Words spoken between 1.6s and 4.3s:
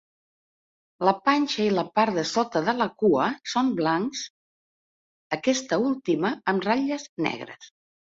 i la part de sota de la cua són blancs,